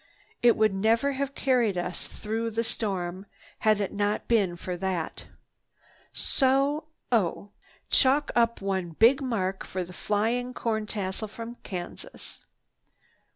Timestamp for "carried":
1.35-1.77